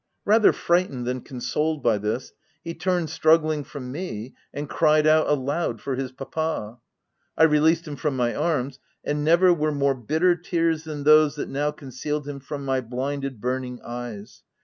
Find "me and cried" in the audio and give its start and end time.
3.91-5.05